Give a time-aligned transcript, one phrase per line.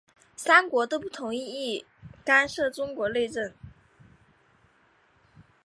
[0.35, 3.53] 三国都同意不干涉中国内政。